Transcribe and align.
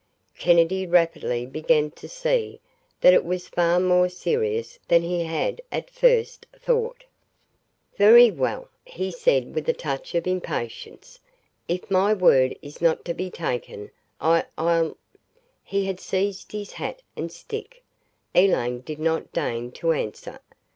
Kennedy 0.39 0.87
rapidly 0.87 1.45
began 1.45 1.91
to 1.91 2.09
see 2.09 2.59
that 3.01 3.13
it 3.13 3.23
was 3.23 3.47
far 3.47 3.79
more 3.79 4.09
serious 4.09 4.79
than 4.87 5.03
he 5.03 5.25
had 5.25 5.61
at 5.71 5.91
first 5.91 6.47
thought. 6.57 7.03
"Very 7.99 8.31
well," 8.31 8.67
he 8.83 9.11
said 9.11 9.53
with 9.53 9.69
a 9.69 9.73
touch 9.73 10.15
of 10.15 10.25
impatience, 10.25 11.19
"if 11.67 11.91
my 11.91 12.15
word 12.15 12.57
is 12.63 12.81
not 12.81 13.05
to 13.05 13.13
be 13.13 13.29
taken 13.29 13.91
I 14.19 14.45
I'll" 14.57 14.97
He 15.63 15.85
had 15.85 15.99
seized 15.99 16.51
his 16.51 16.71
hat 16.73 17.03
and 17.15 17.31
stick. 17.31 17.83
Elaine 18.33 18.79
did 18.81 18.97
not 18.97 19.31
deign 19.31 19.71
to 19.73 19.91
answer. 19.91 20.39